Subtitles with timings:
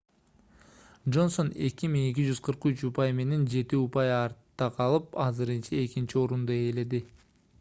[1.15, 7.07] джонсон 2243 упай менен жети упай артта калып азырынча экинчи орунду ээледи